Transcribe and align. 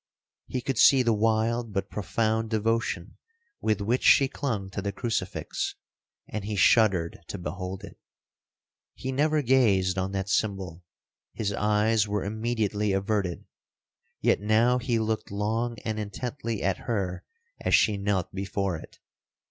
He 0.47 0.61
could 0.61 0.79
see 0.79 1.03
the 1.03 1.13
wild 1.13 1.73
but 1.73 1.91
profound 1.91 2.49
devotion 2.49 3.17
with 3.59 3.81
which 3.81 4.01
she 4.01 4.27
clung 4.27 4.67
to 4.71 4.81
the 4.81 4.91
crucifix,—and 4.91 6.43
he 6.43 6.55
shuddered 6.55 7.19
to 7.27 7.37
behold 7.37 7.83
it. 7.83 7.99
He 8.95 9.11
never 9.11 9.43
gazed 9.43 9.99
on 9.99 10.11
that 10.13 10.27
symbol,—his 10.27 11.53
eyes 11.53 12.07
were 12.07 12.23
immediately 12.23 12.93
averted;—yet 12.93 14.39
now 14.41 14.79
he 14.79 14.97
looked 14.97 15.29
long 15.29 15.77
and 15.85 15.99
intently 15.99 16.63
at 16.63 16.77
her 16.89 17.23
as 17.63 17.75
she 17.75 17.95
knelt 17.97 18.33
before 18.33 18.77
it. 18.77 18.97